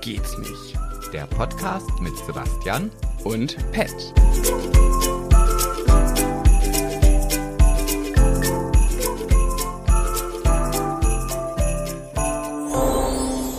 geht's 0.00 0.38
nicht. 0.38 0.78
Der 1.12 1.26
Podcast 1.26 1.88
mit 2.00 2.16
Sebastian 2.16 2.90
Und 3.24 3.56
Pet. 3.72 3.90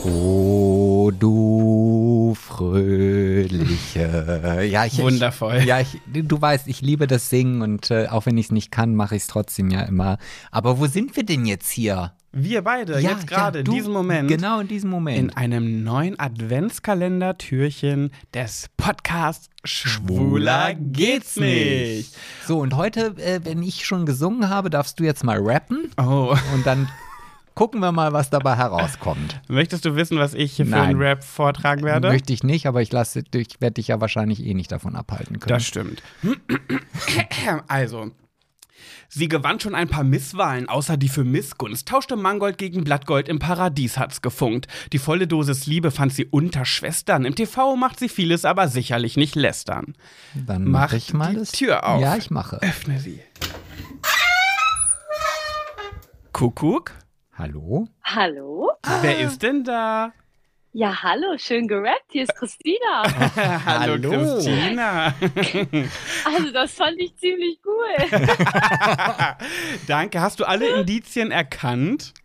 Oh, 0.05 1.11
du 1.17 2.35
Fröhliche. 2.35 4.03
Ja, 4.69 4.85
ich, 4.85 4.99
Wundervoll. 4.99 5.57
Ich, 5.57 5.65
ja, 5.65 5.79
ich, 5.79 5.99
du 6.05 6.41
weißt, 6.41 6.67
ich 6.67 6.81
liebe 6.81 7.07
das 7.07 7.29
Singen 7.29 7.61
und 7.61 7.91
äh, 7.91 8.07
auch 8.07 8.25
wenn 8.25 8.37
ich 8.37 8.47
es 8.47 8.51
nicht 8.51 8.71
kann, 8.71 8.95
mache 8.95 9.15
ich 9.15 9.23
es 9.23 9.27
trotzdem 9.27 9.69
ja 9.69 9.81
immer. 9.81 10.17
Aber 10.51 10.79
wo 10.79 10.87
sind 10.87 11.15
wir 11.15 11.25
denn 11.25 11.45
jetzt 11.45 11.69
hier? 11.69 12.13
Wir 12.35 12.63
beide, 12.63 12.99
ja, 12.99 13.11
jetzt 13.11 13.27
gerade, 13.27 13.59
ja, 13.59 13.65
in 13.65 13.71
diesem 13.71 13.93
Moment. 13.93 14.27
Genau 14.27 14.59
in 14.59 14.67
diesem 14.67 14.89
Moment. 14.89 15.19
In 15.19 15.29
einem 15.29 15.83
neuen 15.83 16.19
Adventskalender-Türchen 16.19 18.09
des 18.33 18.69
Podcasts 18.75 19.51
Schwuler 19.63 20.73
geht's 20.73 21.35
nicht. 21.35 22.15
So, 22.47 22.57
und 22.57 22.75
heute, 22.75 23.15
äh, 23.17 23.41
wenn 23.43 23.61
ich 23.61 23.85
schon 23.85 24.07
gesungen 24.07 24.49
habe, 24.49 24.71
darfst 24.71 24.99
du 24.99 25.03
jetzt 25.03 25.23
mal 25.23 25.37
rappen 25.39 25.91
Oh, 25.97 26.35
und 26.55 26.65
dann 26.65 26.89
gucken 27.53 27.81
wir 27.81 27.91
mal, 27.91 28.13
was 28.13 28.31
dabei 28.31 28.55
herauskommt. 28.55 29.39
möchtest 29.47 29.85
du 29.85 29.95
wissen, 29.95 30.17
was 30.17 30.33
ich 30.33 30.53
hier 30.53 30.65
für 30.65 30.71
Nein. 30.71 30.89
einen 30.89 30.99
Rap 30.99 31.23
vortragen 31.23 31.83
werde? 31.83 32.07
Möchte 32.09 32.33
ich 32.33 32.43
nicht, 32.43 32.65
aber 32.65 32.81
ich 32.81 32.91
lasse, 32.91 33.21
ich 33.31 33.61
werde 33.61 33.75
dich 33.75 33.89
ja 33.89 34.01
wahrscheinlich 34.01 34.43
eh 34.43 34.55
nicht 34.55 34.71
davon 34.71 34.95
abhalten 34.95 35.39
können. 35.39 35.53
Das 35.53 35.65
stimmt. 35.67 36.01
Also, 37.67 38.11
sie 39.09 39.27
gewann 39.27 39.59
schon 39.59 39.75
ein 39.75 39.87
paar 39.87 40.03
Misswahlen, 40.03 40.69
außer 40.69 40.97
die 40.97 41.09
für 41.09 41.23
Missgunst, 41.23 41.87
tauschte 41.87 42.15
Mangold 42.15 42.57
gegen 42.57 42.83
Blattgold, 42.83 43.27
im 43.29 43.39
Paradies 43.39 43.97
hat's 43.97 44.21
gefunkt. 44.21 44.67
Die 44.91 44.99
volle 44.99 45.27
Dosis 45.27 45.65
Liebe 45.65 45.91
fand 45.91 46.13
sie 46.13 46.25
unter 46.25 46.65
Schwestern. 46.65 47.25
Im 47.25 47.35
TV 47.35 47.75
macht 47.75 47.99
sie 47.99 48.09
vieles, 48.09 48.45
aber 48.45 48.67
sicherlich 48.67 49.17
nicht 49.17 49.35
lästern. 49.35 49.95
Dann 50.33 50.63
Mach 50.65 50.81
mache 50.83 50.97
ich 50.97 51.13
mal 51.13 51.31
die 51.33 51.39
das. 51.39 51.51
Tür 51.51 51.85
auf. 51.87 52.01
Ja, 52.01 52.15
ich 52.17 52.31
mache. 52.31 52.61
Öffne 52.61 52.99
sie. 52.99 53.19
Kuckuck, 56.31 56.91
Hallo? 57.35 57.87
Hallo? 58.03 58.71
wer 59.01 59.19
ist 59.19 59.41
denn 59.41 59.63
da? 59.63 60.11
Ja, 60.75 61.03
hallo, 61.03 61.37
schön 61.37 61.67
gerappt. 61.67 62.05
Hier 62.09 62.23
ist 62.23 62.35
Christina. 62.35 63.03
Hallo, 63.63 63.93
Hallo. 63.93 64.09
Christina. 64.09 65.13
Also, 66.25 66.51
das 66.51 66.73
fand 66.73 66.99
ich 66.99 67.15
ziemlich 67.15 67.59
cool. 67.63 68.09
Danke. 69.87 70.19
Hast 70.19 70.39
du 70.39 70.45
alle 70.45 70.67
Indizien 70.79 71.29
erkannt? 71.29 72.15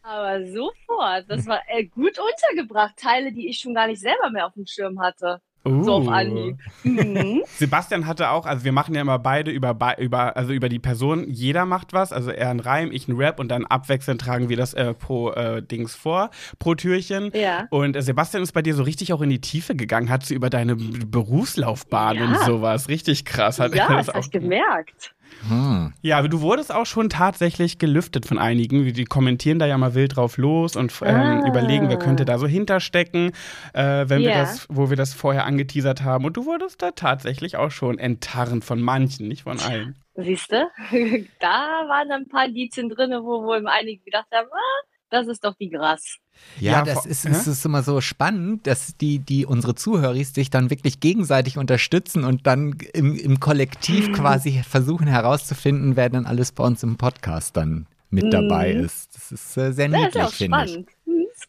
Aber 0.00 0.42
sofort, 0.46 1.26
das 1.28 1.46
war 1.46 1.60
äh, 1.68 1.84
gut 1.84 2.18
untergebracht. 2.18 2.96
Teile, 2.96 3.30
die 3.30 3.46
ich 3.46 3.58
schon 3.58 3.74
gar 3.74 3.86
nicht 3.86 4.00
selber 4.00 4.30
mehr 4.30 4.46
auf 4.46 4.54
dem 4.54 4.66
Schirm 4.66 5.00
hatte. 5.02 5.42
So 5.84 5.92
auf 5.94 6.06
Uh. 6.06 6.10
Anhieb. 6.10 6.58
Mhm. 6.84 7.42
Sebastian 7.56 8.06
hatte 8.06 8.30
auch, 8.30 8.46
also 8.46 8.64
wir 8.64 8.72
machen 8.72 8.94
ja 8.94 9.00
immer 9.00 9.18
beide 9.18 9.50
über, 9.50 9.74
bei- 9.74 9.96
über, 9.98 10.36
also 10.36 10.52
über 10.52 10.68
die 10.68 10.78
Person, 10.78 11.26
jeder 11.28 11.64
macht 11.66 11.92
was, 11.92 12.12
also 12.12 12.30
er 12.30 12.50
einen 12.50 12.60
Reim, 12.60 12.90
ich 12.92 13.08
einen 13.08 13.18
Rap 13.18 13.38
und 13.40 13.48
dann 13.48 13.66
abwechselnd 13.66 14.20
tragen 14.20 14.48
wir 14.48 14.56
das 14.56 14.74
äh, 14.74 14.94
pro 14.94 15.30
äh, 15.32 15.62
Dings 15.62 15.94
vor, 15.94 16.30
pro 16.58 16.74
Türchen. 16.74 17.30
Ja. 17.34 17.66
Und 17.70 17.96
äh, 17.96 18.02
Sebastian 18.02 18.42
ist 18.42 18.52
bei 18.52 18.62
dir 18.62 18.74
so 18.74 18.82
richtig 18.82 19.12
auch 19.12 19.20
in 19.22 19.30
die 19.30 19.40
Tiefe 19.40 19.74
gegangen, 19.76 20.10
hat 20.10 20.24
so 20.24 20.34
über 20.34 20.50
deine 20.50 20.76
Berufslaufbahn 20.76 22.16
Ja. 22.16 22.24
und 22.26 22.38
sowas, 22.44 22.88
richtig 22.88 23.24
krass. 23.24 23.58
Hat 23.60 23.74
Ja, 23.74 23.88
er 23.88 23.96
das 23.96 24.08
habe 24.08 24.20
ich 24.20 24.30
gemerkt. 24.30 25.14
Hm. 25.48 25.92
Ja, 26.02 26.18
aber 26.18 26.28
du 26.28 26.40
wurdest 26.40 26.74
auch 26.74 26.84
schon 26.86 27.08
tatsächlich 27.08 27.78
gelüftet 27.78 28.26
von 28.26 28.38
einigen. 28.38 28.92
Die 28.92 29.04
kommentieren 29.04 29.58
da 29.58 29.66
ja 29.66 29.78
mal 29.78 29.94
wild 29.94 30.16
drauf 30.16 30.36
los 30.36 30.74
und 30.76 30.92
ähm, 31.04 31.42
Ah. 31.44 31.46
überlegen, 31.46 31.88
wer 31.88 31.98
könnte 31.98 32.24
da 32.24 32.38
so 32.38 32.46
hinterstecken, 32.46 33.32
äh, 33.72 34.08
wenn 34.08 34.20
wir 34.22 34.30
Ja. 34.30 34.40
das, 34.40 34.66
wo 34.68 34.90
wir 34.90 34.96
das 34.96 35.14
vorher 35.14 35.44
angeteasert 35.46 36.02
haben. 36.02 36.24
Und 36.24 36.36
du 36.36 36.44
wurdest 36.44 36.82
da 36.82 36.90
tatsächlich 36.90 37.56
auch 37.56 37.70
schon 37.70 37.98
enttarnt 37.98 38.64
von 38.64 38.80
manchen, 38.82 39.28
nicht 39.28 39.42
von 39.44 39.60
allen. 39.60 39.96
Siehst 40.16 40.50
du? 40.50 40.68
Da 41.40 41.48
waren 41.88 42.10
ein 42.10 42.28
paar 42.28 42.46
Indizien 42.46 42.88
drin, 42.88 43.12
wo 43.22 43.44
wohl 43.44 43.64
einige 43.68 44.02
gedacht 44.02 44.26
haben, 44.34 44.48
ah, 44.52 44.84
das 45.10 45.28
ist 45.28 45.44
doch 45.44 45.54
die 45.54 45.70
Gras. 45.70 46.16
Ja, 46.60 46.72
Ja, 46.72 46.82
das 46.82 47.06
ist, 47.06 47.24
hä? 47.24 47.30
es 47.30 47.46
ist 47.46 47.64
immer 47.64 47.82
so 47.82 48.00
spannend, 48.00 48.66
dass 48.66 48.96
die, 48.96 49.18
die 49.20 49.46
unsere 49.46 49.74
Zuhörer 49.74 50.14
sich 50.24 50.50
dann 50.50 50.70
wirklich 50.70 51.00
gegenseitig 51.00 51.56
unterstützen 51.58 52.24
und 52.24 52.46
dann 52.46 52.76
im, 52.94 53.14
im 53.14 53.38
Kollektiv 53.40 54.12
quasi 54.12 54.62
versuchen 54.68 55.06
herauszufinden, 55.06 55.96
wer 55.96 56.08
denn 56.10 56.26
alles 56.26 56.52
bei 56.52 56.64
uns 56.64 56.82
im 56.82 56.96
Podcast 56.96 57.56
dann 57.56 57.86
mit 58.10 58.24
Mhm. 58.24 58.30
dabei 58.30 58.72
ist. 58.72 59.14
Das 59.14 59.32
ist 59.32 59.56
äh, 59.56 59.72
sehr 59.72 59.88
Das 59.88 59.98
ist 60.00 60.14
niedlich, 60.14 60.34
finde 60.34 60.64
ich. 60.64 60.86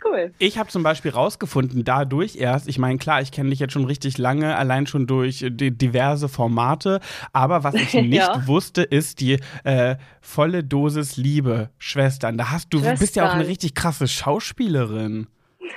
Cool. 0.06 0.34
Ich 0.40 0.58
habe 0.58 0.70
zum 0.70 0.84
Beispiel 0.84 1.12
rausgefunden, 1.12 1.84
dadurch 1.84 2.36
erst, 2.36 2.68
ich 2.68 2.78
meine, 2.78 2.98
klar, 2.98 3.22
ich 3.22 3.32
kenne 3.32 3.50
dich 3.50 3.60
jetzt 3.60 3.74
schon 3.74 3.86
richtig 3.86 4.18
lange, 4.18 4.56
allein 4.56 4.88
schon 4.88 5.08
durch 5.08 5.42
äh, 5.42 5.50
diverse 5.52 6.30
Formate, 6.30 7.00
aber 7.34 7.64
was 7.64 7.76
ich 7.76 7.94
nicht 7.94 8.14
Ja. 8.14 8.48
wusste, 8.48 8.84
ist 8.84 9.20
die 9.20 9.40
äh, 9.64 9.96
volle 10.22 10.64
Dosis 10.64 11.18
Liebe, 11.18 11.70
Schwestern. 11.78 12.38
Da 12.38 12.52
hast 12.52 12.74
du, 12.74 12.82
bist 12.82 13.16
ja 13.16 13.24
auch 13.24 13.30
eine 13.30 13.40
Schwestern. 13.40 13.50
richtig 13.52 13.76
krasse 13.76 14.08
Schauspielerin. 14.08 15.28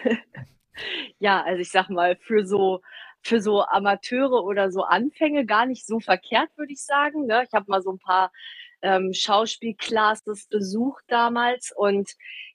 Ja, 1.19 1.43
also 1.43 1.61
ich 1.61 1.71
sag 1.71 1.91
mal, 1.91 2.17
für 2.17 2.45
so 2.47 2.81
für 3.21 3.41
so 3.41 3.63
Amateure 3.65 4.43
oder 4.43 4.73
so 4.73 4.83
Anfänge 4.83 5.47
gar 5.47 5.65
nicht 5.67 5.87
so 5.87 6.01
verkehrt, 6.01 6.49
würde 6.57 6.73
ich 6.73 6.83
sagen. 6.85 7.27
Ne? 7.27 7.45
Ich 7.47 7.53
habe 7.53 7.67
mal 7.69 7.81
so 7.81 7.93
ein 7.93 8.01
paar 8.01 8.33
ähm, 8.83 9.13
Schauspielclasses 9.13 10.47
besucht 10.49 11.05
damals 11.09 11.73
und 11.77 12.11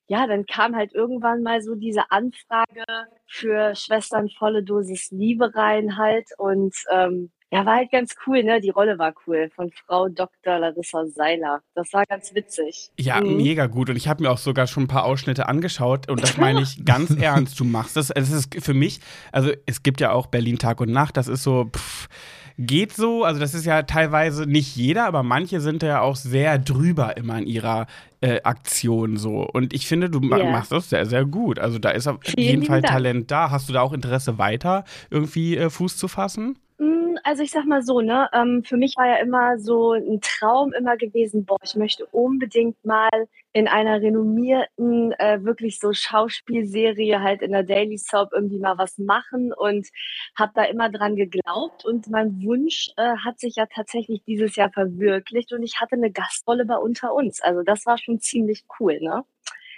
ja, 0.06 0.26
dann 0.26 0.46
kam 0.46 0.74
halt 0.74 0.94
irgendwann 0.94 1.42
mal 1.42 1.60
so 1.60 1.74
diese 1.74 2.10
Anfrage 2.10 2.84
für 3.26 3.74
Schwestern 3.74 4.30
volle 4.30 4.62
Dosis 4.62 5.10
Liebe 5.10 5.54
rein 5.54 5.98
halt 5.98 6.26
und 6.38 6.74
ähm, 6.90 7.30
ja, 7.50 7.64
war 7.64 7.76
halt 7.76 7.90
ganz 7.90 8.14
cool, 8.26 8.42
ne? 8.42 8.60
Die 8.60 8.68
Rolle 8.68 8.98
war 8.98 9.14
cool 9.26 9.48
von 9.54 9.70
Frau 9.86 10.08
Dr. 10.10 10.58
Larissa 10.58 11.06
Seiler. 11.06 11.62
Das 11.74 11.90
war 11.94 12.04
ganz 12.04 12.34
witzig. 12.34 12.90
Ja, 12.98 13.20
Mhm. 13.22 13.38
mega 13.38 13.66
gut. 13.66 13.88
Und 13.88 13.96
ich 13.96 14.06
habe 14.06 14.22
mir 14.22 14.30
auch 14.30 14.36
sogar 14.38 14.66
schon 14.66 14.82
ein 14.82 14.88
paar 14.88 15.06
Ausschnitte 15.06 15.48
angeschaut 15.48 16.10
und 16.10 16.22
das 16.22 16.36
meine 16.36 16.60
ich 16.60 16.84
ganz 16.84 17.10
ernst. 17.10 17.58
Du 17.58 17.64
machst 17.64 17.96
das. 17.96 18.10
Es 18.10 18.30
ist 18.30 18.54
für 18.62 18.74
mich, 18.74 19.00
also 19.32 19.50
es 19.64 19.82
gibt 19.82 20.00
ja 20.02 20.12
auch 20.12 20.26
Berlin 20.26 20.58
Tag 20.58 20.78
und 20.82 20.90
Nacht. 20.92 21.16
Das 21.16 21.26
ist 21.26 21.42
so, 21.42 21.70
pff, 21.74 22.08
geht 22.58 22.92
so. 22.92 23.24
Also 23.24 23.40
das 23.40 23.54
ist 23.54 23.64
ja 23.64 23.82
teilweise 23.82 24.44
nicht 24.46 24.76
jeder, 24.76 25.06
aber 25.06 25.22
manche 25.22 25.60
sind 25.60 25.82
ja 25.82 26.00
auch 26.00 26.16
sehr 26.16 26.58
drüber 26.58 27.16
immer 27.16 27.38
in 27.38 27.46
ihrer 27.46 27.86
äh, 28.20 28.42
Aktion 28.42 29.16
so. 29.16 29.46
Und 29.48 29.72
ich 29.72 29.86
finde, 29.86 30.10
du 30.10 30.20
Ja. 30.20 30.44
machst 30.44 30.72
das 30.72 30.90
sehr, 30.90 31.06
sehr 31.06 31.24
gut. 31.24 31.58
Also 31.58 31.78
da 31.78 31.90
ist 31.90 32.06
auf 32.08 32.18
Vielen 32.22 32.38
jeden 32.62 32.62
Fall. 32.64 32.82
Talent 32.82 33.30
da. 33.30 33.50
Hast 33.50 33.68
du 33.68 33.72
da 33.72 33.80
auch 33.82 33.92
Interesse 33.92 34.38
weiter 34.38 34.84
irgendwie 35.10 35.56
äh, 35.56 35.70
Fuß 35.70 35.96
zu 35.96 36.08
fassen? 36.08 36.58
Mm, 36.78 37.16
Also 37.24 37.42
ich 37.42 37.50
sag 37.50 37.64
mal 37.66 37.82
so, 37.82 38.00
ne, 38.00 38.28
ähm, 38.32 38.62
für 38.64 38.76
mich 38.76 38.94
war 38.96 39.06
ja 39.08 39.16
immer 39.16 39.58
so 39.58 39.92
ein 39.92 40.20
Traum 40.20 40.72
immer 40.72 40.96
gewesen, 40.96 41.44
boah, 41.44 41.58
ich 41.62 41.74
möchte 41.74 42.06
unbedingt 42.06 42.82
mal 42.84 43.08
in 43.52 43.66
einer 43.66 44.00
renommierten, 44.00 45.12
äh, 45.18 45.42
wirklich 45.42 45.80
so 45.80 45.92
Schauspielserie 45.92 47.20
halt 47.20 47.42
in 47.42 47.50
der 47.52 47.64
Daily 47.64 47.98
Soap 47.98 48.32
irgendwie 48.32 48.58
mal 48.60 48.78
was 48.78 48.96
machen 48.98 49.52
und 49.52 49.88
habe 50.36 50.52
da 50.54 50.64
immer 50.64 50.88
dran 50.90 51.16
geglaubt 51.16 51.84
und 51.84 52.08
mein 52.08 52.40
Wunsch 52.44 52.90
äh, 52.96 53.16
hat 53.24 53.40
sich 53.40 53.56
ja 53.56 53.66
tatsächlich 53.66 54.22
dieses 54.24 54.54
Jahr 54.54 54.70
verwirklicht 54.70 55.52
und 55.52 55.62
ich 55.64 55.80
hatte 55.80 55.96
eine 55.96 56.12
Gastrolle 56.12 56.64
bei 56.64 56.76
Unter 56.76 57.12
uns. 57.14 57.40
Also 57.40 57.62
das 57.64 57.86
war 57.86 57.98
schon 57.98 58.20
ziemlich 58.20 58.64
cool, 58.78 58.98
ne? 59.00 59.24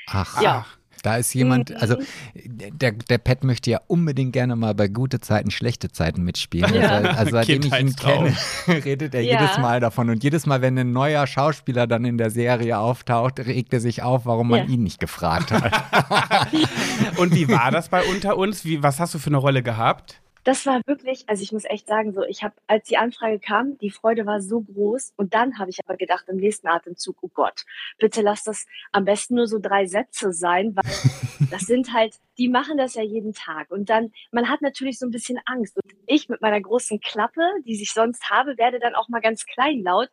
Ach, 0.08 0.42
Ja. 0.42 0.66
Da 1.02 1.16
ist 1.16 1.32
jemand, 1.34 1.70
Mhm. 1.70 1.76
also 1.78 1.96
der, 2.34 2.92
der 2.92 3.18
Pat 3.18 3.44
möchte 3.44 3.70
ja 3.70 3.80
unbedingt 3.86 4.32
gerne 4.32 4.56
mal 4.56 4.74
bei 4.74 4.88
gute 4.88 5.20
Zeiten, 5.20 5.50
schlechte 5.50 5.90
Zeiten 5.90 6.22
mitspielen. 6.22 6.74
Ja. 6.74 6.88
Also, 6.90 7.08
also 7.10 7.30
seitdem 7.32 7.62
ich 7.62 7.78
ihn 7.78 7.96
kenne, 7.96 8.36
redet 8.68 9.14
er 9.14 9.22
Ja. 9.22 9.40
jedes 9.40 9.58
Mal 9.58 9.80
davon. 9.80 10.10
Und 10.10 10.22
jedes 10.24 10.46
Mal, 10.46 10.62
wenn 10.62 10.78
ein 10.78 10.92
neuer 10.92 11.26
Schauspieler 11.26 11.86
dann 11.86 12.04
in 12.04 12.18
der 12.18 12.30
Serie 12.30 12.78
auftaucht, 12.78 13.40
regt 13.40 13.72
er 13.72 13.80
sich 13.80 14.02
auf, 14.02 14.26
warum 14.26 14.48
man 14.48 14.60
Ja. 14.68 14.74
ihn 14.74 14.82
nicht 14.82 15.00
gefragt 15.00 15.52
hat. 15.52 15.72
Und 17.16 17.34
wie 17.34 17.48
war 17.48 17.70
das 17.70 17.88
bei 17.88 18.02
unter 18.04 18.36
uns? 18.36 18.64
Wie, 18.64 18.82
was 18.82 19.00
hast 19.00 19.14
du 19.14 19.18
für 19.18 19.28
eine 19.30 19.36
Rolle 19.38 19.62
gehabt? 19.62 20.20
Das 20.44 20.64
war 20.64 20.80
wirklich, 20.86 21.28
also 21.28 21.42
ich 21.42 21.52
muss 21.52 21.64
echt 21.64 21.86
sagen, 21.86 22.12
so, 22.12 22.22
ich 22.22 22.42
habe, 22.42 22.54
als 22.66 22.88
die 22.88 22.96
Anfrage 22.96 23.38
kam, 23.38 23.76
die 23.78 23.90
Freude 23.90 24.24
war 24.24 24.40
so 24.40 24.62
groß 24.62 25.12
und 25.16 25.34
dann 25.34 25.58
habe 25.58 25.70
ich 25.70 25.78
aber 25.84 25.96
gedacht 25.96 26.24
im 26.28 26.36
nächsten 26.36 26.68
Atemzug, 26.68 27.18
oh 27.20 27.30
Gott, 27.32 27.64
bitte 27.98 28.22
lass 28.22 28.44
das 28.44 28.66
am 28.92 29.04
besten 29.04 29.34
nur 29.34 29.46
so 29.46 29.58
drei 29.58 29.86
Sätze 29.86 30.32
sein, 30.32 30.74
weil 30.74 30.84
das 31.50 31.62
sind 31.62 31.92
halt, 31.92 32.16
die 32.38 32.48
machen 32.48 32.78
das 32.78 32.94
ja 32.94 33.02
jeden 33.02 33.34
Tag 33.34 33.70
und 33.70 33.90
dann, 33.90 34.12
man 34.32 34.48
hat 34.48 34.62
natürlich 34.62 34.98
so 34.98 35.06
ein 35.06 35.10
bisschen 35.10 35.38
Angst 35.44 35.76
und 35.76 35.92
ich 36.06 36.28
mit 36.28 36.40
meiner 36.40 36.60
großen 36.60 37.00
Klappe, 37.00 37.42
die 37.66 37.80
ich 37.80 37.92
sonst 37.92 38.30
habe, 38.30 38.56
werde 38.56 38.78
dann 38.80 38.94
auch 38.94 39.08
mal 39.08 39.20
ganz 39.20 39.44
kleinlaut 39.44 40.08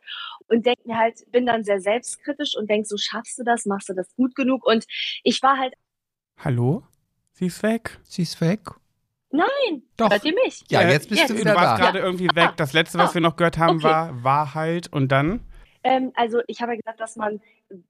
und 0.47 0.65
denke 0.65 0.81
mir 0.85 0.97
halt, 0.97 1.23
bin 1.31 1.45
dann 1.45 1.63
sehr 1.63 1.79
selbstkritisch 1.79 2.57
und 2.57 2.69
denke, 2.69 2.87
so 2.87 2.97
schaffst 2.97 3.39
du 3.39 3.43
das, 3.43 3.65
machst 3.65 3.87
du 3.89 3.93
das 3.93 4.13
gut 4.15 4.35
genug 4.35 4.65
und 4.65 4.85
ich 5.23 5.41
war 5.41 5.57
halt, 5.57 5.73
Hallo? 6.39 6.83
Sie 7.33 7.47
ist 7.47 7.63
weg. 7.63 7.99
Sie 8.03 8.21
ist 8.23 8.39
weg. 8.41 8.61
Nein, 9.31 9.83
Doch. 9.97 10.09
hört 10.09 10.23
ihr 10.25 10.33
mich? 10.33 10.63
Ja, 10.69 10.81
Äh, 10.81 10.91
jetzt 10.93 11.09
bist 11.09 11.21
jetzt. 11.21 11.29
du 11.29 11.35
Du 11.35 11.41
wieder 11.41 11.55
warst 11.55 11.79
da. 11.81 11.85
gerade 11.85 11.99
irgendwie 11.99 12.29
weg. 12.33 12.51
Das 12.57 12.73
letzte, 12.73 12.97
was 12.97 13.13
wir 13.13 13.21
noch 13.21 13.35
gehört 13.35 13.57
haben, 13.57 13.77
Okay. 13.77 13.83
war 13.85 14.23
Wahrheit 14.23 14.91
und 14.91 15.11
dann. 15.11 15.41
Ähm, 15.83 16.11
also 16.15 16.41
ich 16.47 16.61
habe 16.61 16.73
ja 16.73 16.77
gesagt, 16.77 16.99
dass 16.99 17.15
man 17.15 17.39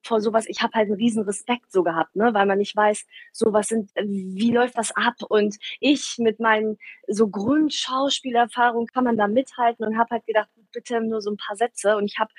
vor 0.04 0.22
sowas, 0.22 0.46
ich 0.48 0.62
habe 0.62 0.74
halt 0.74 0.88
einen 0.88 0.98
riesen 0.98 1.24
Respekt 1.24 1.72
so 1.72 1.84
gehabt, 1.84 2.16
ne, 2.16 2.34
weil 2.34 2.46
man 2.46 2.58
nicht 2.58 2.76
weiß, 2.76 3.06
so 3.32 3.54
was 3.54 3.68
sind, 3.68 3.92
wie 3.96 4.52
läuft 4.52 4.78
das 4.78 4.92
ab? 4.96 5.14
Und 5.30 5.56
ich 5.80 6.16
mit 6.18 6.40
meinen 6.40 6.78
so 7.08 7.28
grünen 7.28 7.70
Schauspielerfahrungen 7.70 8.88
kann 8.88 9.04
man 9.04 9.18
da 9.18 9.28
mithalten 9.28 9.86
und 9.86 9.98
habe 9.98 10.10
halt 10.12 10.26
gedacht, 10.26 10.50
bitte 10.74 11.00
nur 11.02 11.22
so 11.22 11.32
ein 11.32 11.38
paar 11.38 11.56
Sätze. 11.56 11.96
Und 11.98 12.06
ich 12.06 12.18
habe 12.20 12.32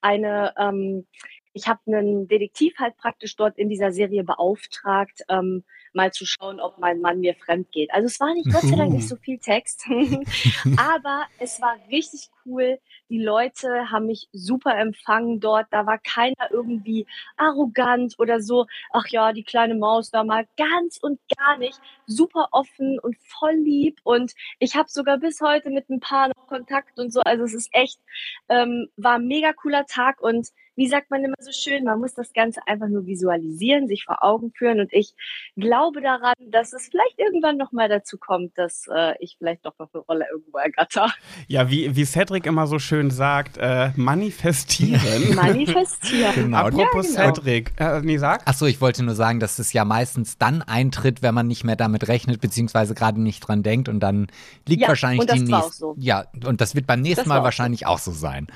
eine, 0.00 0.54
ähm, 0.58 1.06
ich 1.52 1.68
habe 1.68 1.80
einen 1.86 2.28
Detektiv 2.28 2.74
halt 2.78 2.96
praktisch 2.96 3.36
dort 3.36 3.56
in 3.58 3.68
dieser 3.68 3.92
Serie 3.92 4.24
beauftragt, 4.24 5.22
ähm, 5.28 5.64
mal 5.96 6.12
zu 6.12 6.24
schauen, 6.24 6.60
ob 6.60 6.78
mein 6.78 7.00
Mann 7.00 7.20
mir 7.20 7.34
fremd 7.34 7.72
geht. 7.72 7.92
Also 7.92 8.06
es 8.06 8.20
war 8.20 8.32
nicht, 8.34 8.52
Gott 8.52 8.62
sei 8.62 8.76
Dank, 8.76 8.92
nicht 8.92 9.08
so 9.08 9.16
viel 9.16 9.38
Text, 9.38 9.84
aber 10.76 11.24
es 11.40 11.60
war 11.60 11.76
richtig 11.90 12.30
cool. 12.44 12.78
Die 13.08 13.22
Leute 13.22 13.90
haben 13.90 14.06
mich 14.06 14.28
super 14.32 14.76
empfangen 14.76 15.40
dort. 15.40 15.66
Da 15.70 15.86
war 15.86 15.98
keiner 15.98 16.50
irgendwie 16.50 17.06
arrogant 17.36 18.14
oder 18.18 18.40
so. 18.40 18.66
Ach 18.92 19.06
ja, 19.08 19.32
die 19.32 19.44
kleine 19.44 19.74
Maus 19.74 20.10
da 20.10 20.24
mal 20.24 20.46
ganz 20.56 20.98
und 21.00 21.20
gar 21.36 21.56
nicht. 21.56 21.78
Super 22.06 22.48
offen 22.52 22.98
und 22.98 23.16
voll 23.18 23.54
lieb. 23.54 24.00
Und 24.04 24.34
ich 24.58 24.76
habe 24.76 24.88
sogar 24.88 25.18
bis 25.18 25.40
heute 25.40 25.70
mit 25.70 25.88
ein 25.88 26.00
paar 26.00 26.28
noch 26.28 26.46
Kontakt 26.46 26.98
und 26.98 27.12
so. 27.12 27.20
Also 27.20 27.44
es 27.44 27.54
ist 27.54 27.68
echt, 27.72 27.98
ähm, 28.48 28.88
war 28.96 29.14
ein 29.14 29.26
mega 29.26 29.52
cooler 29.52 29.86
Tag 29.86 30.20
und 30.20 30.48
wie 30.76 30.86
sagt 30.86 31.10
man 31.10 31.24
immer 31.24 31.34
so 31.40 31.50
schön, 31.52 31.84
man 31.84 31.98
muss 31.98 32.14
das 32.14 32.32
Ganze 32.32 32.60
einfach 32.66 32.88
nur 32.88 33.06
visualisieren, 33.06 33.88
sich 33.88 34.04
vor 34.04 34.22
Augen 34.22 34.52
führen. 34.52 34.80
Und 34.80 34.92
ich 34.92 35.14
glaube 35.56 36.00
daran, 36.02 36.34
dass 36.50 36.72
es 36.72 36.88
vielleicht 36.90 37.18
irgendwann 37.18 37.56
nochmal 37.56 37.88
dazu 37.88 38.18
kommt, 38.18 38.56
dass 38.56 38.86
äh, 38.94 39.14
ich 39.20 39.36
vielleicht 39.38 39.64
doch 39.64 39.78
noch 39.78 39.92
eine 39.92 40.02
Rolle 40.02 40.26
irgendwo 40.30 40.58
ergatter. 40.58 41.12
Ja, 41.48 41.70
wie, 41.70 41.96
wie 41.96 42.04
Cedric 42.04 42.46
immer 42.46 42.66
so 42.66 42.78
schön 42.78 43.10
sagt, 43.10 43.56
äh, 43.56 43.90
manifestieren. 43.96 45.34
manifestieren. 45.34 46.34
Genau. 46.34 46.58
Apropos 46.58 47.14
ja, 47.14 47.22
genau. 47.22 47.34
Cedric. 47.34 47.72
Äh, 47.78 48.00
nee, 48.02 48.18
sag. 48.18 48.46
Achso, 48.46 48.66
ich 48.66 48.80
wollte 48.80 49.02
nur 49.02 49.14
sagen, 49.14 49.40
dass 49.40 49.58
es 49.58 49.72
ja 49.72 49.84
meistens 49.84 50.36
dann 50.36 50.62
eintritt, 50.62 51.22
wenn 51.22 51.34
man 51.34 51.46
nicht 51.46 51.64
mehr 51.64 51.76
damit 51.76 52.08
rechnet, 52.08 52.40
beziehungsweise 52.40 52.94
gerade 52.94 53.20
nicht 53.20 53.40
dran 53.40 53.62
denkt. 53.62 53.88
Und 53.88 54.00
dann 54.00 54.26
liegt 54.68 54.82
ja, 54.82 54.88
wahrscheinlich 54.88 55.26
die 55.26 55.40
nächste. 55.40 55.72
So. 55.72 55.96
Ja, 55.98 56.26
und 56.44 56.60
das 56.60 56.74
wird 56.74 56.86
beim 56.86 57.00
nächsten 57.00 57.28
Mal 57.28 57.42
wahrscheinlich 57.42 57.80
so. 57.80 57.86
auch 57.86 57.98
so 57.98 58.12
sein. 58.12 58.48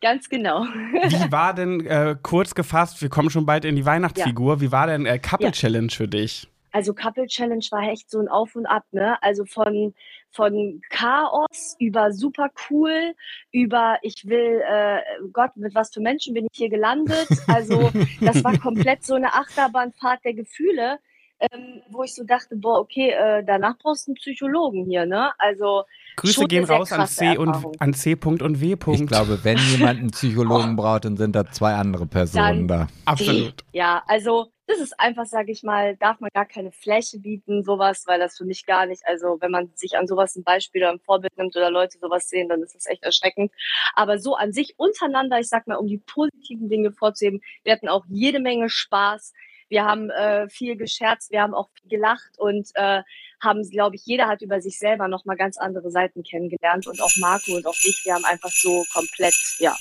Ganz 0.00 0.28
genau. 0.28 0.64
Wie 0.64 1.30
war 1.32 1.54
denn, 1.54 1.86
äh, 1.86 2.16
kurz 2.22 2.54
gefasst, 2.54 3.00
wir 3.00 3.08
kommen 3.08 3.30
schon 3.30 3.46
bald 3.46 3.64
in 3.64 3.76
die 3.76 3.86
Weihnachtsfigur, 3.86 4.54
ja. 4.54 4.60
wie 4.60 4.72
war 4.72 4.86
denn 4.86 5.06
äh, 5.06 5.18
Couple 5.18 5.46
ja. 5.46 5.52
Challenge 5.52 5.90
für 5.90 6.08
dich? 6.08 6.48
Also 6.72 6.92
Couple 6.92 7.26
Challenge 7.26 7.64
war 7.70 7.90
echt 7.90 8.10
so 8.10 8.20
ein 8.20 8.28
Auf 8.28 8.54
und 8.54 8.66
Ab, 8.66 8.84
ne? 8.92 9.16
Also 9.22 9.46
von, 9.46 9.94
von 10.30 10.82
Chaos 10.90 11.74
über 11.78 12.12
super 12.12 12.50
cool, 12.68 13.14
über 13.50 13.96
ich 14.02 14.26
will, 14.26 14.62
äh, 14.68 15.00
Gott, 15.32 15.56
mit 15.56 15.74
was 15.74 15.94
für 15.94 16.00
Menschen 16.00 16.34
bin 16.34 16.46
ich 16.52 16.58
hier 16.58 16.68
gelandet. 16.68 17.28
Also 17.46 17.90
das 18.20 18.44
war 18.44 18.58
komplett 18.60 19.04
so 19.04 19.14
eine 19.14 19.32
Achterbahnfahrt 19.32 20.22
der 20.26 20.34
Gefühle 20.34 20.98
ähm, 21.40 21.82
wo 21.90 22.02
ich 22.02 22.14
so 22.14 22.24
dachte, 22.24 22.56
boah, 22.56 22.80
okay, 22.80 23.10
äh, 23.10 23.44
danach 23.44 23.76
brauchst 23.78 24.06
du 24.06 24.10
einen 24.10 24.16
Psychologen 24.16 24.86
hier, 24.86 25.06
ne? 25.06 25.32
Also 25.38 25.84
Grüße 26.16 26.46
gehen 26.46 26.64
raus 26.64 26.92
an 26.92 27.06
C 27.06 27.36
und 27.36 27.54
an 27.78 27.94
C. 27.94 28.16
und 28.22 28.60
W. 28.60 28.76
Ich 28.92 29.06
glaube, 29.06 29.44
wenn 29.44 29.58
jemand 29.72 30.00
einen 30.00 30.10
Psychologen 30.10 30.76
braucht, 30.76 31.04
dann 31.04 31.16
sind 31.16 31.36
da 31.36 31.50
zwei 31.50 31.74
andere 31.74 32.06
Personen 32.06 32.66
dann 32.66 32.88
da. 32.88 32.88
Absolut. 33.04 33.64
Ja, 33.72 34.02
also 34.06 34.50
das 34.66 34.80
ist 34.80 34.98
einfach, 34.98 35.26
sage 35.26 35.52
ich 35.52 35.62
mal, 35.62 35.96
darf 35.96 36.18
man 36.18 36.30
gar 36.34 36.46
keine 36.46 36.72
Fläche 36.72 37.20
bieten, 37.20 37.62
sowas, 37.62 38.04
weil 38.06 38.18
das 38.18 38.36
für 38.36 38.44
mich 38.44 38.66
gar 38.66 38.86
nicht, 38.86 39.02
also 39.06 39.38
wenn 39.40 39.52
man 39.52 39.70
sich 39.74 39.96
an 39.96 40.08
sowas 40.08 40.34
ein 40.34 40.42
Beispiel 40.42 40.82
oder 40.82 40.92
ein 40.92 40.98
Vorbild 40.98 41.36
nimmt 41.36 41.56
oder 41.56 41.70
Leute 41.70 41.98
sowas 41.98 42.28
sehen, 42.28 42.48
dann 42.48 42.62
ist 42.62 42.74
das 42.74 42.86
echt 42.86 43.04
erschreckend. 43.04 43.52
Aber 43.94 44.18
so 44.18 44.34
an 44.34 44.52
sich 44.52 44.74
untereinander, 44.76 45.38
ich 45.38 45.48
sag 45.48 45.68
mal, 45.68 45.76
um 45.76 45.86
die 45.86 45.98
positiven 45.98 46.68
Dinge 46.68 46.90
vorzuheben, 46.90 47.40
wir 47.62 47.72
hatten 47.72 47.88
auch 47.88 48.04
jede 48.08 48.40
Menge 48.40 48.68
Spaß. 48.68 49.32
Wir 49.68 49.84
haben 49.84 50.10
äh, 50.10 50.48
viel 50.48 50.76
gescherzt, 50.76 51.30
wir 51.30 51.42
haben 51.42 51.54
auch 51.54 51.68
viel 51.80 51.88
gelacht 51.88 52.38
und 52.38 52.68
äh, 52.74 53.02
haben, 53.42 53.68
glaube 53.68 53.96
ich, 53.96 54.06
jeder 54.06 54.28
hat 54.28 54.42
über 54.42 54.60
sich 54.60 54.78
selber 54.78 55.08
nochmal 55.08 55.36
ganz 55.36 55.58
andere 55.58 55.90
Seiten 55.90 56.22
kennengelernt 56.22 56.86
und 56.86 57.00
auch 57.02 57.16
Marco 57.18 57.54
und 57.56 57.66
auch 57.66 57.76
ich, 57.76 58.02
wir 58.04 58.14
haben 58.14 58.24
einfach 58.24 58.50
so 58.50 58.84
komplett, 58.92 59.34
ja, 59.58 59.76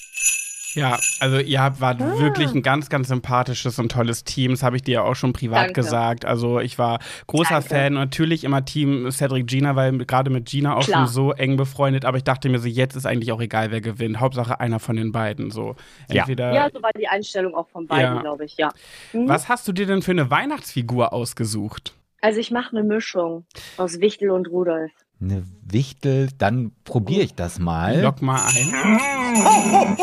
ja, 0.76 1.00
also 1.20 1.40
ihr 1.40 1.62
habt, 1.62 1.82
wart 1.82 2.02
ah. 2.02 2.20
wirklich 2.20 2.54
ein 2.54 2.62
ganz, 2.62 2.90
ganz 2.90 3.08
sympathisches 3.08 3.80
und 3.80 3.92
tolles 3.92 4.24
Team. 4.24 4.52
Das 4.52 4.64
habe 4.64 4.76
ich 4.76 4.84
dir 4.84 4.94
ja 4.96 5.02
auch 5.02 5.16
schon 5.16 5.34
privat 5.34 5.68
Danke. 5.68 5.82
gesagt. 5.82 6.26
Also 6.26 6.60
ich 6.60 6.78
war 6.78 7.00
großer 7.28 7.56
Danke. 7.56 7.70
Fan. 7.70 7.94
Natürlich 7.94 8.44
immer 8.44 8.66
Team 8.66 9.10
Cedric 9.12 9.48
Gina, 9.48 9.76
weil 9.76 9.98
gerade 10.00 10.30
mit 10.30 10.46
Gina 10.46 10.76
auch 10.76 10.84
Klar. 10.84 11.06
schon 11.06 11.14
so 11.14 11.32
eng 11.32 11.58
befreundet. 11.58 12.06
Aber 12.06 12.18
ich 12.18 12.24
dachte 12.24 12.50
mir 12.50 12.60
so, 12.60 12.68
jetzt 12.68 12.96
ist 12.96 13.06
eigentlich 13.06 13.32
auch 13.32 13.42
egal, 13.42 13.72
wer 13.72 13.82
gewinnt. 13.82 14.20
Hauptsache 14.20 14.60
einer 14.60 14.80
von 14.80 14.96
den 14.96 15.12
beiden. 15.12 15.52
So 15.52 15.76
entweder. 16.10 16.54
Ja, 16.54 16.66
ja 16.66 16.70
so 16.74 16.82
war 16.84 16.92
die 16.98 17.08
Einstellung 17.08 17.56
auch 17.56 17.70
von 17.70 17.88
beiden, 17.88 18.16
ja. 18.16 18.22
glaube 18.22 18.46
ich. 18.46 18.58
Ja. 18.58 18.70
Mhm. 19.14 19.28
Was 19.28 19.50
hast 19.50 19.68
du 19.68 19.72
dir 19.72 19.86
denn 19.86 20.02
für 20.02 20.12
eine 20.12 20.30
Weihnachtsfigur 20.30 21.14
ausgesucht? 21.14 21.94
Also 22.22 22.40
ich 22.40 22.52
mache 22.52 22.76
eine 22.76 22.84
Mischung 22.84 23.46
aus 23.78 24.00
Wichtel 24.00 24.32
und 24.32 24.48
Rudolf. 24.50 24.92
Eine 25.22 25.44
Wichtel, 25.64 26.28
dann 26.38 26.74
probiere 26.84 27.22
ich 27.24 27.36
das 27.36 27.58
mal. 27.58 28.02
Lock 28.02 28.22
mal 28.22 28.42
ein. 28.46 28.74
Oh. 28.78 29.96